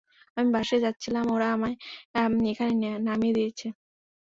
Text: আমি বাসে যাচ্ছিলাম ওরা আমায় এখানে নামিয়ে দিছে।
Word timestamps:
আমি 0.37 0.49
বাসে 0.55 0.77
যাচ্ছিলাম 0.83 1.25
ওরা 1.35 1.47
আমায় 1.55 1.75
এখানে 2.51 2.73
নামিয়ে 3.07 3.35
দিছে। 3.37 3.67